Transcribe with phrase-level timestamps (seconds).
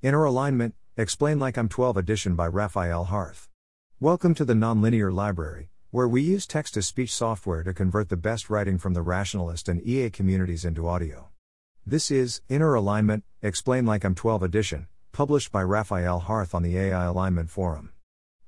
[0.00, 3.48] Inner Alignment, Explain Like I'm 12 edition by Rafael Harth.
[3.98, 8.16] Welcome to the Nonlinear Library, where we use text to speech software to convert the
[8.16, 11.30] best writing from the rationalist and EA communities into audio.
[11.84, 16.78] This is Inner Alignment, Explain Like I'm 12 edition, published by Rafael Harth on the
[16.78, 17.90] AI Alignment Forum.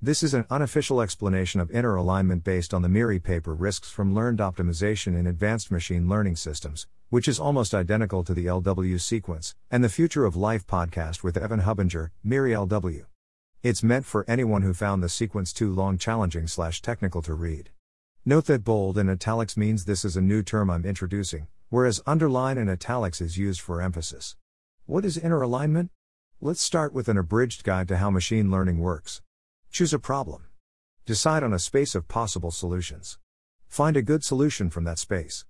[0.03, 4.15] This is an unofficial explanation of inner alignment based on the MIRI paper Risks from
[4.15, 9.55] Learned Optimization in Advanced Machine Learning Systems, which is almost identical to the LW sequence,
[9.71, 13.05] and the Future of Life podcast with Evan Hubinger, MIRI LW.
[13.63, 17.69] It's meant for anyone who found the sequence too long, challenging, slash technical to read.
[18.25, 22.57] Note that bold and italics means this is a new term I'm introducing, whereas underline
[22.57, 24.35] and italics is used for emphasis.
[24.87, 25.91] What is inner alignment?
[26.41, 29.21] Let's start with an abridged guide to how machine learning works.
[29.71, 30.47] Choose a problem.
[31.07, 33.19] Decide on a space of possible solutions.
[33.69, 35.45] Find a good solution from that space.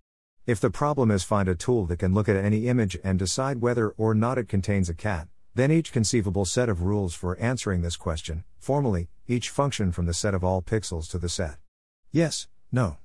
[0.46, 3.62] If the problem is find a tool that can look at any image and decide
[3.62, 7.80] whether or not it contains a cat, then each conceivable set of rules for answering
[7.80, 11.56] this question, formally, each function from the set of all pixels to the set.
[12.12, 12.98] Yes, no.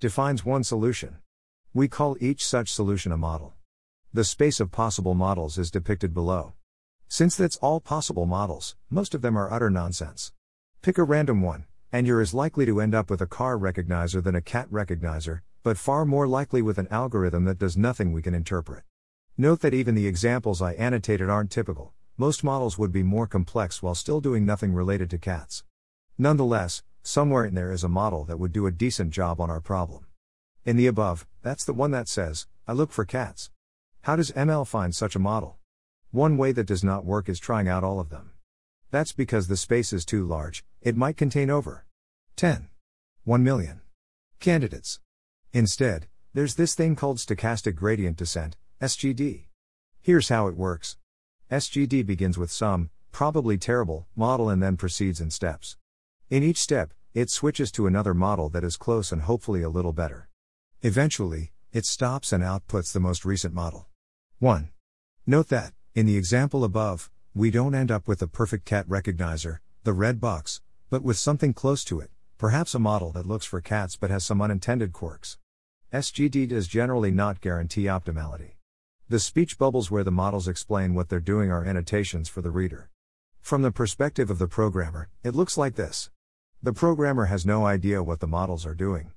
[0.00, 1.18] Defines one solution.
[1.74, 3.52] We call each such solution a model.
[4.14, 6.54] The space of possible models is depicted below.
[7.08, 10.32] Since that's all possible models, most of them are utter nonsense.
[10.84, 14.22] Pick a random one, and you're as likely to end up with a car recognizer
[14.22, 18.20] than a cat recognizer, but far more likely with an algorithm that does nothing we
[18.20, 18.84] can interpret.
[19.38, 23.82] Note that even the examples I annotated aren't typical, most models would be more complex
[23.82, 25.64] while still doing nothing related to cats.
[26.18, 29.62] Nonetheless, somewhere in there is a model that would do a decent job on our
[29.62, 30.04] problem.
[30.66, 33.50] In the above, that's the one that says, I look for cats.
[34.02, 35.56] How does ML find such a model?
[36.10, 38.32] One way that does not work is trying out all of them.
[38.94, 41.86] That's because the space is too large, it might contain over
[42.36, 42.68] 10.
[43.24, 43.80] 1 million
[44.38, 45.00] candidates.
[45.54, 49.46] Instead, there's this thing called stochastic gradient descent, SGD.
[50.02, 50.98] Here's how it works
[51.50, 55.78] SGD begins with some, probably terrible, model and then proceeds in steps.
[56.28, 59.94] In each step, it switches to another model that is close and hopefully a little
[59.94, 60.28] better.
[60.82, 63.88] Eventually, it stops and outputs the most recent model.
[64.38, 64.70] 1.
[65.26, 69.60] Note that, in the example above, we don't end up with a perfect cat recognizer,
[69.84, 70.60] the red box,
[70.94, 74.24] but with something close to it, perhaps a model that looks for cats but has
[74.24, 75.38] some unintended quirks.
[75.92, 78.52] SGD does generally not guarantee optimality.
[79.08, 82.90] The speech bubbles where the models explain what they're doing are annotations for the reader.
[83.40, 86.10] From the perspective of the programmer, it looks like this.
[86.62, 89.10] The programmer has no idea what the models are doing.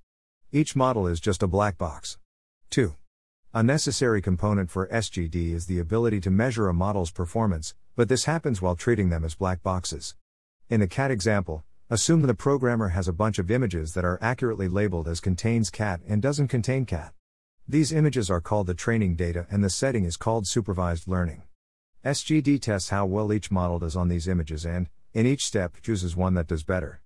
[0.52, 2.18] Each model is just a black box.
[2.72, 2.96] 2.
[3.54, 8.26] A necessary component for SGD is the ability to measure a model's performance, but this
[8.26, 10.16] happens while treating them as black boxes.
[10.70, 14.68] In the cat example, assume the programmer has a bunch of images that are accurately
[14.68, 17.14] labeled as contains cat and doesn't contain cat.
[17.66, 21.44] These images are called the training data and the setting is called supervised learning.
[22.04, 26.14] SGD tests how well each model does on these images and, in each step, chooses
[26.14, 27.02] one that does better.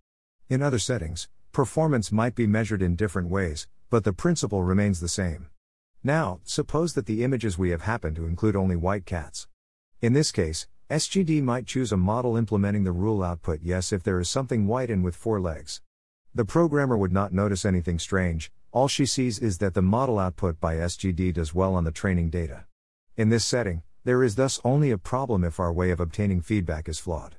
[0.49, 5.07] In other settings, performance might be measured in different ways, but the principle remains the
[5.07, 5.47] same.
[6.03, 9.47] Now, suppose that the images we have happen to include only white cats.
[10.01, 14.19] In this case, SGD might choose a model implementing the rule output yes if there
[14.19, 15.79] is something white and with four legs.
[16.35, 20.59] The programmer would not notice anything strange, all she sees is that the model output
[20.59, 22.65] by SGD does well on the training data.
[23.15, 26.89] In this setting, there is thus only a problem if our way of obtaining feedback
[26.89, 27.37] is flawed.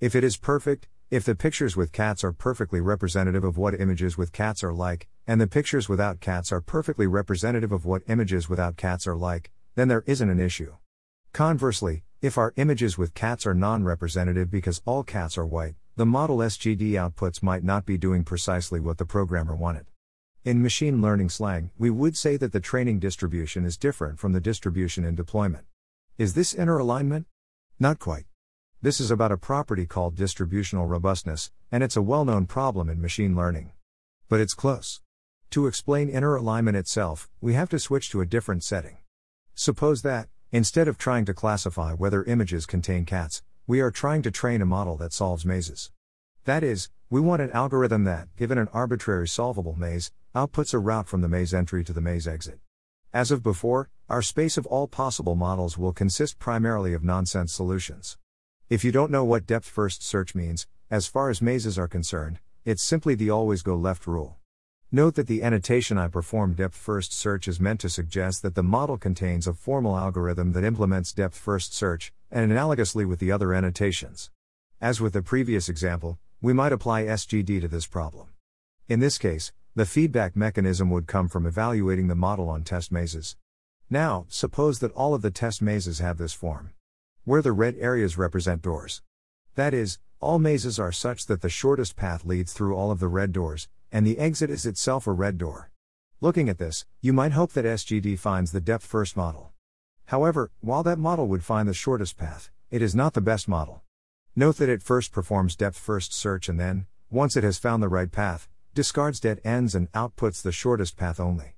[0.00, 4.18] If it is perfect, if the pictures with cats are perfectly representative of what images
[4.18, 8.48] with cats are like, and the pictures without cats are perfectly representative of what images
[8.48, 10.74] without cats are like, then there isn't an issue.
[11.32, 16.04] Conversely, if our images with cats are non representative because all cats are white, the
[16.04, 19.86] model SGD outputs might not be doing precisely what the programmer wanted.
[20.44, 24.40] In machine learning slang, we would say that the training distribution is different from the
[24.40, 25.66] distribution in deployment.
[26.16, 27.26] Is this inner alignment?
[27.78, 28.24] Not quite.
[28.82, 33.00] This is about a property called distributional robustness, and it's a well known problem in
[33.00, 33.70] machine learning.
[34.28, 35.00] But it's close.
[35.50, 38.98] To explain inner alignment itself, we have to switch to a different setting.
[39.54, 44.30] Suppose that, Instead of trying to classify whether images contain cats, we are trying to
[44.30, 45.90] train a model that solves mazes.
[46.46, 51.06] That is, we want an algorithm that, given an arbitrary solvable maze, outputs a route
[51.06, 52.60] from the maze entry to the maze exit.
[53.12, 58.16] As of before, our space of all possible models will consist primarily of nonsense solutions.
[58.70, 62.38] If you don't know what depth first search means, as far as mazes are concerned,
[62.64, 64.38] it's simply the always go left rule.
[64.90, 68.62] Note that the annotation I perform depth first search is meant to suggest that the
[68.62, 73.52] model contains a formal algorithm that implements depth first search, and analogously with the other
[73.52, 74.30] annotations.
[74.80, 78.28] As with the previous example, we might apply SGD to this problem.
[78.88, 83.36] In this case, the feedback mechanism would come from evaluating the model on test mazes.
[83.90, 86.70] Now, suppose that all of the test mazes have this form.
[87.24, 89.02] where the red areas represent doors.
[89.54, 93.08] That is, all mazes are such that the shortest path leads through all of the
[93.08, 95.70] red doors, and the exit is itself a red door.
[96.20, 99.52] Looking at this, you might hope that SGD finds the depth first model.
[100.06, 103.82] However, while that model would find the shortest path, it is not the best model.
[104.34, 107.88] Note that it first performs depth first search and then, once it has found the
[107.88, 111.54] right path, discards dead ends and outputs the shortest path only.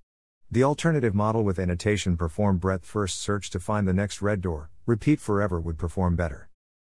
[0.50, 4.70] The alternative model with annotation perform breadth first search to find the next red door,
[4.84, 6.48] repeat forever would perform better.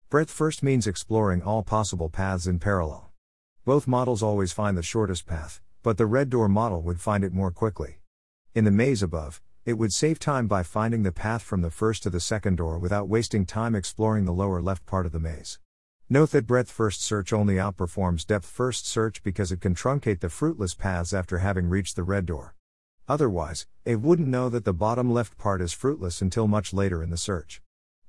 [0.09, 3.08] Breadth first means exploring all possible paths in parallel.
[3.69, 7.31] Both models always find the shortest path, but the red door model would find it
[7.31, 7.99] more quickly.
[8.55, 12.01] In the maze above, it would save time by finding the path from the first
[12.01, 15.59] to the second door without wasting time exploring the lower left part of the maze.
[16.09, 20.29] Note that breadth first search only outperforms depth first search because it can truncate the
[20.29, 22.55] fruitless paths after having reached the red door.
[23.07, 27.11] Otherwise, it wouldn't know that the bottom left part is fruitless until much later in
[27.11, 27.61] the search.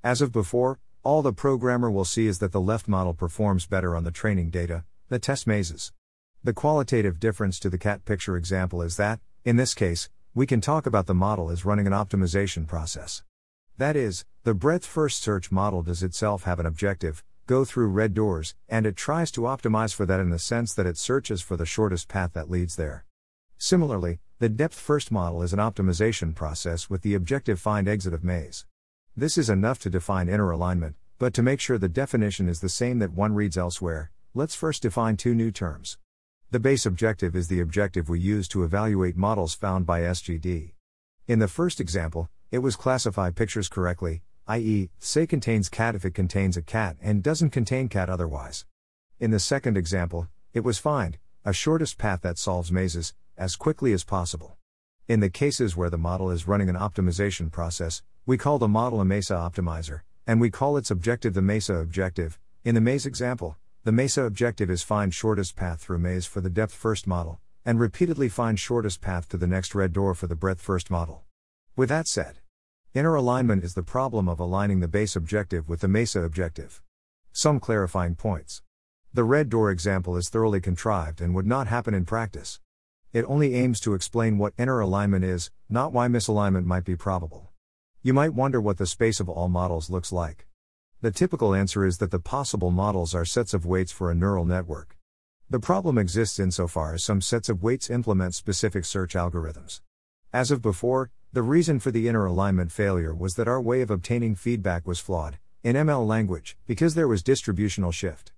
[0.02, 3.94] As of before, all the programmer will see is that the left model performs better
[3.94, 5.92] on the training data, the test mazes.
[6.44, 10.60] The qualitative difference to the cat picture example is that, in this case, we can
[10.60, 13.24] talk about the model as running an optimization process.
[13.76, 18.14] That is, the breadth first search model does itself have an objective, go through red
[18.14, 21.56] doors, and it tries to optimize for that in the sense that it searches for
[21.56, 23.04] the shortest path that leads there.
[23.58, 28.22] Similarly, the depth first model is an optimization process with the objective find exit of
[28.22, 28.64] maze.
[29.16, 32.68] This is enough to define inner alignment, but to make sure the definition is the
[32.68, 35.98] same that one reads elsewhere, let's first define two new terms.
[36.52, 40.72] The base objective is the objective we use to evaluate models found by SGD.
[41.26, 46.14] In the first example, it was classify pictures correctly, i.e., say contains cat if it
[46.14, 48.66] contains a cat and doesn't contain cat otherwise.
[49.18, 53.92] In the second example, it was find a shortest path that solves mazes as quickly
[53.92, 54.56] as possible.
[55.08, 59.00] In the cases where the model is running an optimization process, we call the model
[59.00, 62.38] a MESA optimizer, and we call its objective the MESA objective.
[62.64, 66.50] In the maze example, the MESA objective is find shortest path through maze for the
[66.50, 70.36] depth first model, and repeatedly find shortest path to the next red door for the
[70.36, 71.22] breadth first model.
[71.76, 72.40] With that said,
[72.92, 76.82] inner alignment is the problem of aligning the base objective with the MESA objective.
[77.32, 78.60] Some clarifying points.
[79.14, 82.60] The red door example is thoroughly contrived and would not happen in practice.
[83.14, 87.48] It only aims to explain what inner alignment is, not why misalignment might be probable.
[88.02, 90.46] You might wonder what the space of all models looks like.
[91.02, 94.44] The typical answer is that the possible models are sets of weights for a neural
[94.44, 94.98] network.
[95.48, 99.80] The problem exists insofar as some sets of weights implement specific search algorithms.
[100.30, 103.90] As of before, the reason for the inner alignment failure was that our way of
[103.90, 108.32] obtaining feedback was flawed, in ML language, because there was distributional shift.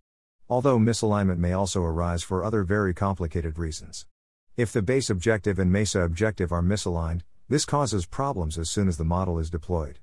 [0.49, 4.07] Although misalignment may also arise for other very complicated reasons.
[4.57, 8.99] If the base objective and MESA objective are misaligned, this causes problems as soon as
[8.99, 9.99] the model is deployed.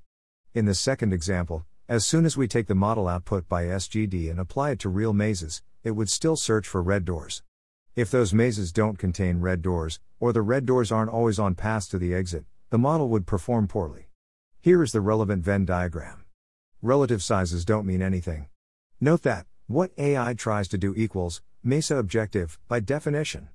[0.52, 4.38] In the second example, as soon as we take the model output by SGD and
[4.38, 7.42] apply it to real mazes, it would still search for red doors.
[7.96, 11.88] If those mazes don't contain red doors, or the red doors aren't always on paths
[11.88, 14.06] to the exit, the model would perform poorly.
[14.60, 16.22] Here is the relevant Venn diagram.
[16.80, 18.46] Relative sizes don't mean anything.
[19.00, 23.48] Note that, what AI tries to do equals, MESA objective, by definition.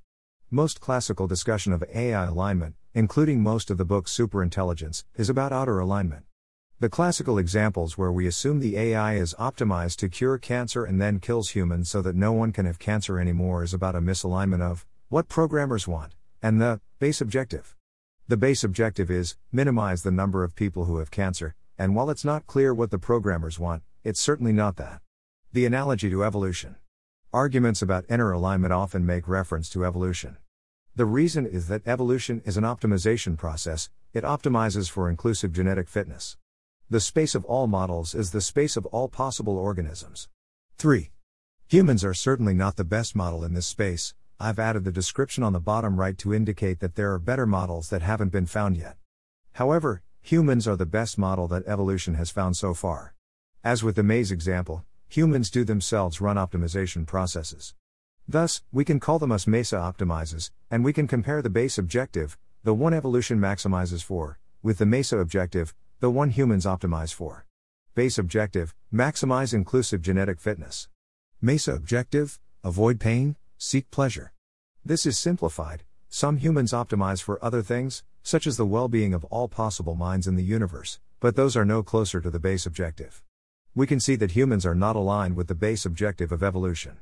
[0.52, 5.80] Most classical discussion of AI alignment, including most of the book Superintelligence, is about outer
[5.80, 6.26] alignment.
[6.78, 11.22] The classical examples where we assume the AI is optimized to cure cancer and then
[11.22, 14.86] kills humans so that no one can have cancer anymore is about a misalignment of
[15.08, 17.78] what programmers want and the base objective.
[18.28, 22.26] The base objective is minimize the number of people who have cancer, and while it's
[22.26, 25.00] not clear what the programmers want, it's certainly not that.
[25.54, 26.76] The analogy to evolution.
[27.32, 30.36] Arguments about inner alignment often make reference to evolution.
[30.94, 36.36] The reason is that evolution is an optimization process, it optimizes for inclusive genetic fitness.
[36.88, 40.30] The space of all models is the space of all possible organisms.
[40.78, 41.10] 3.
[41.66, 44.14] Humans are certainly not the best model in this space.
[44.40, 47.90] I've added the description on the bottom right to indicate that there are better models
[47.90, 48.98] that haven't been found yet.
[49.54, 53.16] However, humans are the best model that evolution has found so far.
[53.64, 57.74] As with the maze example, humans do themselves run optimization processes.
[58.28, 62.38] Thus, we can call them us MESA optimizes, and we can compare the base objective,
[62.64, 67.46] the one evolution maximizes for, with the MESA objective, the one humans optimize for.
[67.94, 70.90] Base objective maximize inclusive genetic fitness.
[71.42, 74.34] MESA objective avoid pain, seek pleasure.
[74.84, 75.84] This is simplified.
[76.10, 80.26] Some humans optimize for other things, such as the well being of all possible minds
[80.26, 83.22] in the universe, but those are no closer to the base objective.
[83.76, 86.98] We can see that humans are not aligned with the base objective of evolution.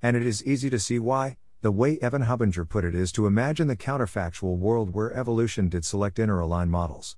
[0.00, 3.26] And it is easy to see why, the way Evan Hubinger put it is to
[3.26, 7.16] imagine the counterfactual world where evolution did select inner aligned models.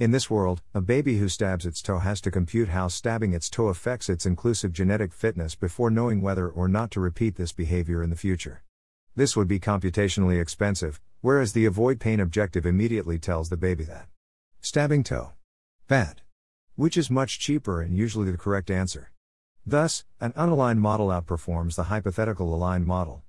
[0.00, 3.50] In this world, a baby who stabs its toe has to compute how stabbing its
[3.50, 8.02] toe affects its inclusive genetic fitness before knowing whether or not to repeat this behavior
[8.02, 8.62] in the future.
[9.14, 14.08] This would be computationally expensive, whereas the avoid pain objective immediately tells the baby that
[14.62, 15.32] stabbing toe
[15.86, 16.22] bad,
[16.76, 19.10] which is much cheaper and usually the correct answer.
[19.66, 23.22] Thus, an unaligned model outperforms the hypothetical aligned model.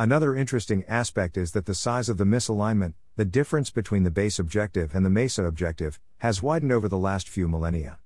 [0.00, 4.38] Another interesting aspect is that the size of the misalignment, the difference between the base
[4.38, 7.98] objective and the MESA objective, has widened over the last few millennia.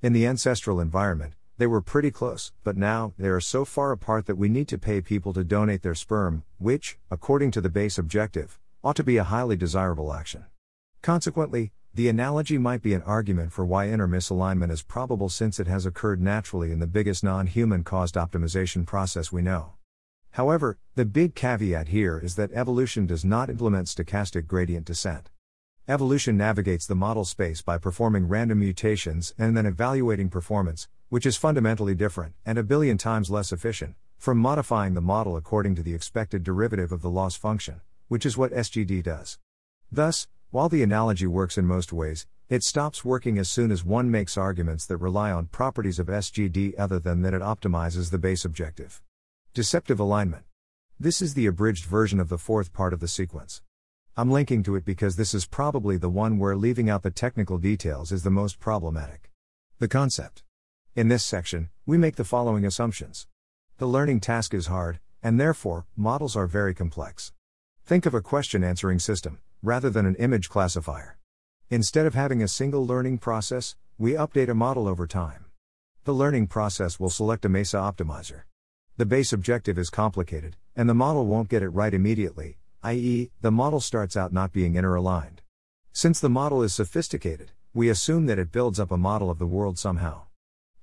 [0.00, 4.24] In the ancestral environment, they were pretty close, but now, they are so far apart
[4.24, 7.98] that we need to pay people to donate their sperm, which, according to the base
[7.98, 10.46] objective, ought to be a highly desirable action.
[11.02, 15.66] Consequently, the analogy might be an argument for why inner misalignment is probable since it
[15.66, 19.74] has occurred naturally in the biggest non human caused optimization process we know.
[20.34, 25.30] However, the big caveat here is that evolution does not implement stochastic gradient descent.
[25.86, 31.36] Evolution navigates the model space by performing random mutations and then evaluating performance, which is
[31.36, 35.94] fundamentally different, and a billion times less efficient, from modifying the model according to the
[35.94, 39.38] expected derivative of the loss function, which is what SGD does.
[39.92, 44.10] Thus, while the analogy works in most ways, it stops working as soon as one
[44.10, 48.44] makes arguments that rely on properties of SGD other than that it optimizes the base
[48.44, 49.00] objective.
[49.54, 50.42] Deceptive alignment.
[50.98, 53.62] This is the abridged version of the fourth part of the sequence.
[54.16, 57.58] I'm linking to it because this is probably the one where leaving out the technical
[57.58, 59.30] details is the most problematic.
[59.78, 60.42] The concept.
[60.96, 63.28] In this section, we make the following assumptions.
[63.78, 67.32] The learning task is hard, and therefore, models are very complex.
[67.84, 71.16] Think of a question answering system, rather than an image classifier.
[71.70, 75.44] Instead of having a single learning process, we update a model over time.
[76.02, 78.42] The learning process will select a MESA optimizer.
[78.96, 83.50] The base objective is complicated, and the model won't get it right immediately, i.e., the
[83.50, 85.42] model starts out not being inner aligned.
[85.92, 89.48] Since the model is sophisticated, we assume that it builds up a model of the
[89.48, 90.26] world somehow.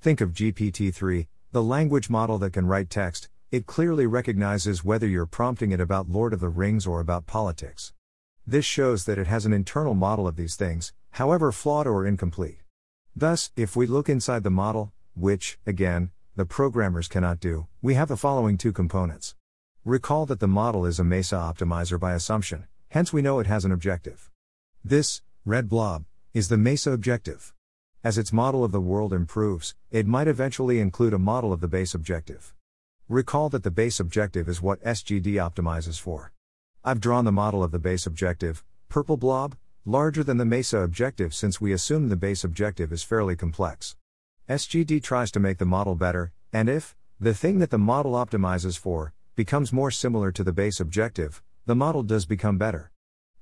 [0.01, 5.07] Think of GPT 3, the language model that can write text, it clearly recognizes whether
[5.07, 7.93] you're prompting it about Lord of the Rings or about politics.
[8.45, 12.59] This shows that it has an internal model of these things, however flawed or incomplete.
[13.15, 18.07] Thus, if we look inside the model, which, again, the programmers cannot do, we have
[18.07, 19.35] the following two components.
[19.83, 23.65] Recall that the model is a MESA optimizer by assumption, hence we know it has
[23.65, 24.31] an objective.
[24.83, 27.53] This, red blob, is the MESA objective.
[28.01, 31.67] As its model of the world improves, it might eventually include a model of the
[31.67, 32.53] base objective.
[33.09, 36.31] Recall that the base objective is what SGD optimizes for.
[36.81, 41.33] I've drawn the model of the base objective, purple blob, larger than the MESA objective
[41.33, 43.97] since we assume the base objective is fairly complex.
[44.51, 48.77] SGD tries to make the model better, and if, the thing that the model optimizes
[48.77, 52.91] for, becomes more similar to the base objective, the model does become better.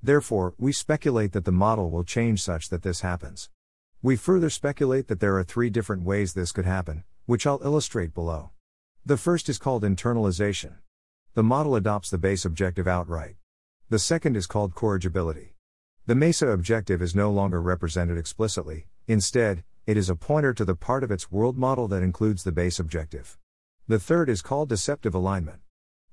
[0.03, 3.49] Therefore, we speculate that the model will change such that this happens.
[4.03, 8.13] We further speculate that there are three different ways this could happen, which I'll illustrate
[8.13, 8.51] below.
[9.03, 10.75] The first is called internalization.
[11.33, 13.37] The model adopts the base objective outright.
[13.89, 15.55] The second is called corrigibility.
[16.05, 20.75] The MESA objective is no longer represented explicitly, instead, it is a pointer to the
[20.75, 23.39] part of its world model that includes the base objective.
[23.87, 25.61] The third is called deceptive alignment.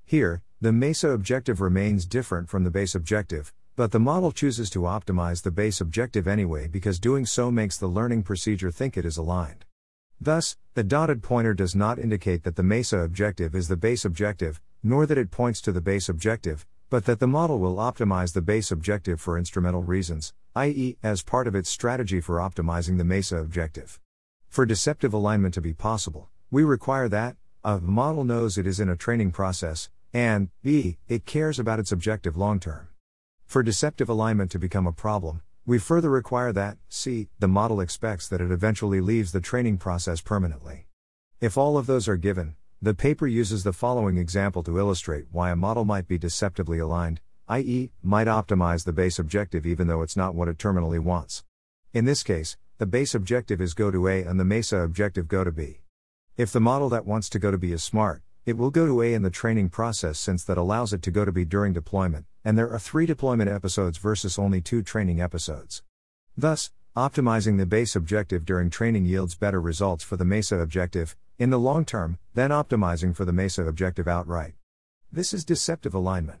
[0.03, 4.79] Here, the MESA objective remains different from the base objective, but the model chooses to
[4.79, 9.15] optimize the base objective anyway because doing so makes the learning procedure think it is
[9.15, 9.63] aligned.
[10.19, 14.59] Thus, the dotted pointer does not indicate that the MESA objective is the base objective,
[14.81, 18.41] nor that it points to the base objective, but that the model will optimize the
[18.41, 23.37] base objective for instrumental reasons, i.e., as part of its strategy for optimizing the MESA
[23.37, 23.99] objective.
[24.49, 28.89] For deceptive alignment to be possible, we require that a model knows it is in
[28.89, 32.87] a training process, and b it cares about its objective long term.
[33.45, 38.27] For deceptive alignment to become a problem, we further require that c the model expects
[38.27, 40.87] that it eventually leaves the training process permanently.
[41.39, 45.51] If all of those are given, the paper uses the following example to illustrate why
[45.51, 50.17] a model might be deceptively aligned, i.e., might optimize the base objective even though it's
[50.17, 51.43] not what it terminally wants.
[51.93, 55.43] In this case, the base objective is go to A and the MESA objective go
[55.43, 55.81] to B.
[56.35, 59.01] If the model that wants to go to B is smart, it will go to
[59.01, 62.25] A in the training process since that allows it to go to B during deployment,
[62.45, 65.83] and there are three deployment episodes versus only two training episodes.
[66.37, 71.49] Thus, optimizing the base objective during training yields better results for the MESA objective, in
[71.49, 74.53] the long term, than optimizing for the MESA objective outright.
[75.11, 76.39] This is deceptive alignment.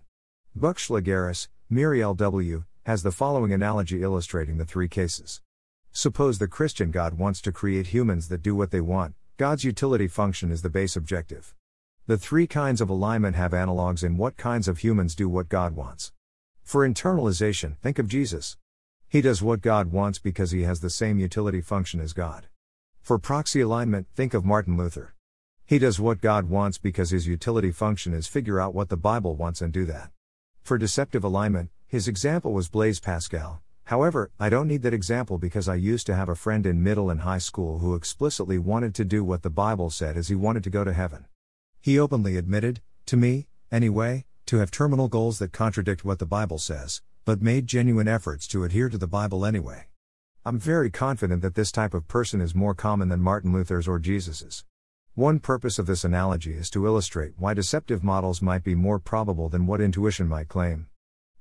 [0.57, 5.41] Buchschlageris, MIRI W., has the following analogy illustrating the three cases.
[5.91, 10.07] Suppose the Christian God wants to create humans that do what they want, God's utility
[10.07, 11.53] function is the base objective.
[12.07, 15.75] The three kinds of alignment have analogues in what kinds of humans do what God
[15.75, 16.11] wants.
[16.63, 18.57] For internalization, think of Jesus.
[19.07, 22.47] He does what God wants because he has the same utility function as God.
[23.01, 25.13] For proxy alignment, think of Martin Luther.
[25.65, 29.35] He does what God wants because his utility function is figure out what the Bible
[29.35, 30.09] wants and do that.
[30.67, 33.61] For deceptive alignment, his example was Blaise Pascal.
[33.85, 37.09] However, I don't need that example because I used to have a friend in middle
[37.09, 40.65] and high school who explicitly wanted to do what the Bible said as he wanted
[40.65, 41.27] to go to heaven.
[41.79, 46.57] He openly admitted, to me, anyway, to have terminal goals that contradict what the Bible
[46.57, 49.85] says, but made genuine efforts to adhere to the Bible anyway.
[50.43, 53.99] I'm very confident that this type of person is more common than Martin Luther's or
[53.99, 54.65] Jesus's.
[55.17, 59.49] One purpose of this analogy is to illustrate why deceptive models might be more probable
[59.49, 60.89] than what intuition might claim.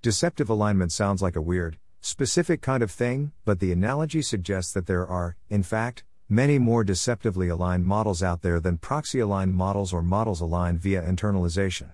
[0.00, 4.86] Deceptive alignment sounds like a weird, specific kind of thing, but the analogy suggests that
[4.86, 9.92] there are, in fact, many more deceptively aligned models out there than proxy aligned models
[9.92, 11.90] or models aligned via internalization.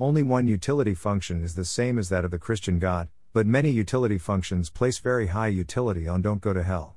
[0.00, 3.70] Only one utility function is the same as that of the Christian God, but many
[3.70, 6.96] utility functions place very high utility on don't go to hell.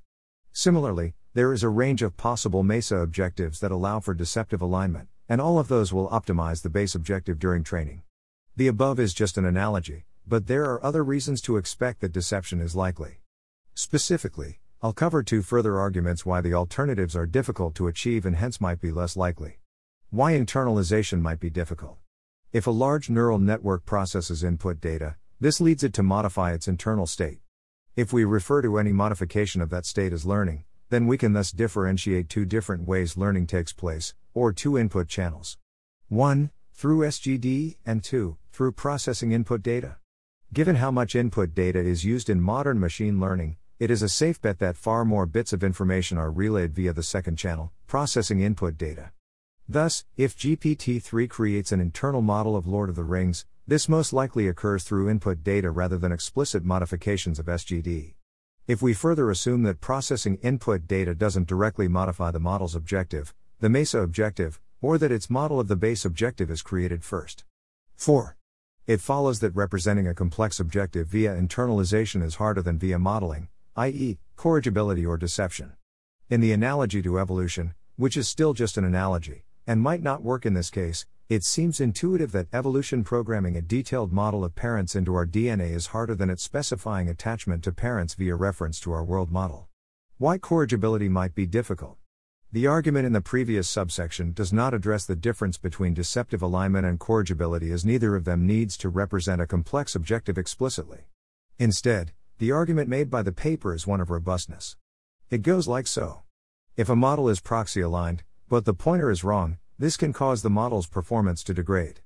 [0.52, 5.42] Similarly, there is a range of possible MESA objectives that allow for deceptive alignment, and
[5.42, 8.04] all of those will optimize the base objective during training.
[8.56, 12.62] The above is just an analogy, but there are other reasons to expect that deception
[12.62, 13.20] is likely.
[13.74, 18.62] Specifically, I'll cover two further arguments why the alternatives are difficult to achieve and hence
[18.62, 19.60] might be less likely.
[20.12, 21.98] Why internalization might be difficult.
[22.54, 27.06] If a large neural network processes input data, this leads it to modify its internal
[27.06, 27.40] state.
[27.98, 31.52] If we refer to any modification of that state as learning, then we can thus
[31.52, 35.58] differentiate two different ways learning takes place, or two input channels.
[36.10, 36.52] 1.
[36.74, 38.38] Through SGD, and 2.
[38.52, 39.98] Through processing input data.
[40.54, 44.42] Given how much input data is used in modern machine learning, it is a safe
[44.42, 48.78] bet that far more bits of information are relayed via the second channel, processing input
[48.78, 49.12] data.
[49.68, 54.14] Thus, if GPT 3 creates an internal model of Lord of the Rings, this most
[54.14, 58.14] likely occurs through input data rather than explicit modifications of SGD.
[58.68, 63.70] If we further assume that processing input data doesn't directly modify the model's objective, the
[63.70, 67.44] MESA objective, or that its model of the base objective is created first.
[67.96, 68.36] 4.
[68.88, 74.18] It follows that representing a complex objective via internalization is harder than via modeling, i.e.,
[74.36, 75.74] corrigibility or deception.
[76.32, 80.44] In the analogy to evolution, which is still just an analogy, and might not work
[80.44, 85.16] in this case, it seems intuitive that evolution programming a detailed model of parents into
[85.16, 89.32] our DNA is harder than it specifying attachment to parents via reference to our world
[89.32, 89.68] model.
[90.20, 91.98] Why corrigibility might be difficult.
[92.52, 97.00] The argument in the previous subsection does not address the difference between deceptive alignment and
[97.00, 101.08] corrigibility as neither of them needs to represent a complex objective explicitly.
[101.58, 104.78] Instead, the argument made by the paper is one of robustness.
[105.32, 106.22] It goes like so.
[106.78, 110.50] If a model is proxy aligned, but the pointer is wrong, this can cause the
[110.50, 112.00] model's performance to degrade.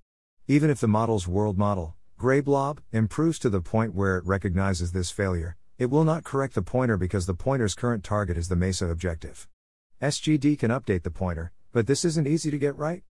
[0.47, 4.91] Even if the model's world model, gray blob, improves to the point where it recognizes
[4.91, 8.55] this failure, it will not correct the pointer because the pointer's current target is the
[8.55, 9.47] MESA objective.
[10.01, 13.03] SGD can update the pointer, but this isn't easy to get right.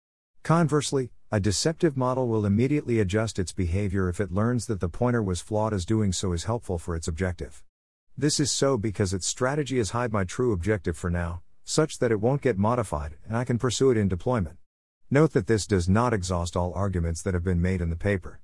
[0.42, 5.22] Conversely, a deceptive model will immediately adjust its behavior if it learns that the pointer
[5.22, 7.62] was flawed as doing so is helpful for its objective.
[8.16, 12.10] This is so because its strategy is hide my true objective for now, such that
[12.10, 14.56] it won't get modified and I can pursue it in deployment.
[15.10, 18.40] Note that this does not exhaust all arguments that have been made in the paper.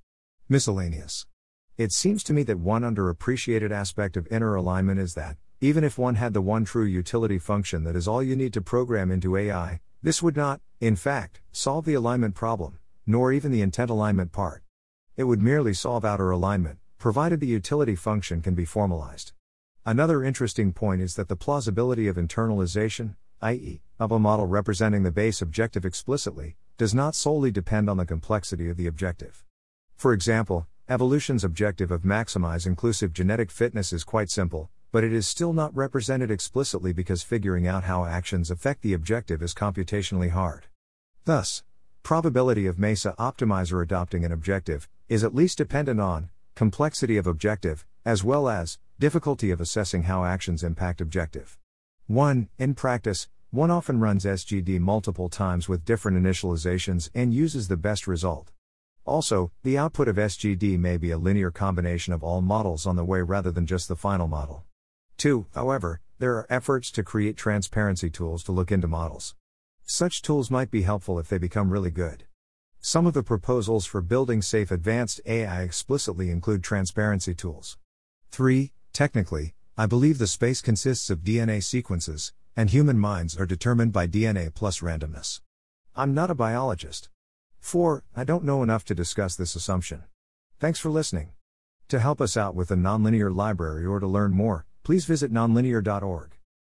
[0.47, 1.25] Miscellaneous.
[1.79, 5.97] It seems to me that one underappreciated aspect of inner alignment is that, even if
[5.97, 9.39] one had the one true utility function that is all you need to program into
[9.39, 14.33] AI, this would not, in fact, solve the alignment problem, nor even the intent alignment
[14.33, 14.63] part.
[15.17, 19.33] It would merely solve outer alignment, provided the utility function can be formalized.
[19.87, 25.11] Another interesting point is that the plausibility of internalization, i.e., of a model representing the
[25.11, 29.45] base objective explicitly, does not solely depend on the complexity of the objective.
[29.95, 35.29] For example, evolution's objective of maximize inclusive genetic fitness is quite simple, but it is
[35.29, 40.65] still not represented explicitly because figuring out how actions affect the objective is computationally hard.
[41.27, 41.63] Thus,
[42.03, 47.85] probability of MESA optimizer adopting an objective is at least dependent on complexity of objective,
[48.05, 51.59] as well as Difficulty of assessing how actions impact objective.
[52.07, 52.49] 1.
[52.59, 58.07] In practice, one often runs SGD multiple times with different initializations and uses the best
[58.07, 58.53] result.
[59.05, 63.05] Also, the output of SGD may be a linear combination of all models on the
[63.05, 64.65] way rather than just the final model.
[65.17, 65.47] 2.
[65.55, 69.35] However, there are efforts to create transparency tools to look into models.
[69.85, 72.27] Such tools might be helpful if they become really good.
[72.79, 77.77] Some of the proposals for building safe advanced AI explicitly include transparency tools.
[78.35, 78.73] 3.
[78.93, 84.09] Technically, I believe the space consists of DNA sequences, and human minds are determined by
[84.09, 85.41] DNA plus randomness.
[85.95, 87.11] I'm not a biologist.
[87.61, 88.03] 4.
[88.17, 90.03] I don't know enough to discuss this assumption.
[90.59, 91.31] Thanks for listening.
[91.87, 96.34] To help us out with the Nonlinear Library or to learn more, please visit nonlinear.org.